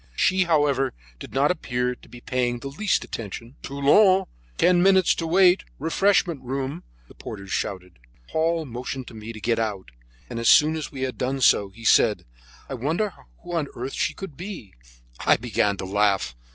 She, 0.15 0.45
however, 0.45 0.93
did 1.19 1.31
not 1.31 1.51
appear 1.51 1.93
to 1.93 2.09
be 2.09 2.21
paying 2.21 2.57
the 2.57 2.69
least 2.69 3.03
attention. 3.03 3.57
"Toulon! 3.61 4.25
Ten 4.57 4.81
minutes 4.81 5.13
to 5.13 5.27
wait! 5.27 5.63
Refreshment 5.77 6.41
room!" 6.41 6.83
the 7.07 7.13
porters 7.13 7.51
shouted. 7.51 7.99
Paul 8.27 8.65
motioned 8.65 9.07
to 9.09 9.13
me 9.13 9.31
to 9.31 9.39
get 9.39 9.59
out, 9.59 9.91
and 10.27 10.39
as 10.39 10.49
soon 10.49 10.75
as 10.75 10.91
we 10.91 11.01
had 11.03 11.19
done 11.19 11.39
so, 11.39 11.69
he 11.69 11.85
said: 11.85 12.25
"I 12.67 12.73
wonder 12.73 13.13
who 13.43 13.53
on 13.53 13.67
earth 13.75 13.93
she 13.93 14.15
can 14.15 14.31
be?" 14.31 14.73
I 15.19 15.37
began 15.37 15.77
to 15.77 15.85
laugh. 15.85 16.35